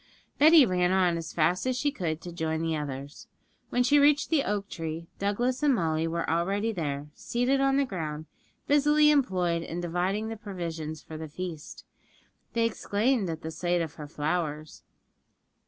[0.39, 3.27] Betty ran on as fast as she could to join the others.
[3.69, 7.85] When she reached the oak tree, Douglas and Molly were already there, seated on the
[7.85, 8.25] ground,
[8.65, 11.85] busily employed in dividing the provisions for the feast.
[12.53, 14.81] They exclaimed at the sight of her flowers.